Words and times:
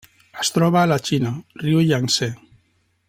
Es 0.43 0.49
troba 0.55 0.79
a 0.83 0.85
la 0.91 0.97
Xina: 1.09 1.33
riu 1.65 1.83
Iang-Tsé. 1.89 2.31